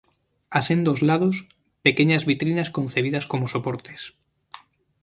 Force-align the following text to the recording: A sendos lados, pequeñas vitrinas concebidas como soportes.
A 0.57 0.59
sendos 0.67 0.99
lados, 1.07 1.35
pequeñas 1.85 2.25
vitrinas 2.29 2.71
concebidas 2.77 3.25
como 3.31 3.45
soportes. 3.53 4.01